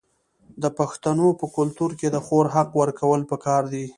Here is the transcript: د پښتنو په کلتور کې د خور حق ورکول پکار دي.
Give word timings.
د 0.63 0.65
پښتنو 0.77 1.27
په 1.39 1.45
کلتور 1.57 1.91
کې 1.99 2.07
د 2.11 2.17
خور 2.25 2.45
حق 2.55 2.69
ورکول 2.81 3.21
پکار 3.31 3.63
دي. 3.73 3.85